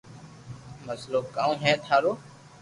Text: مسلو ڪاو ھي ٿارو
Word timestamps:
مسلو 0.85 1.19
ڪاو 1.35 1.51
ھي 1.63 1.71
ٿارو 1.83 2.11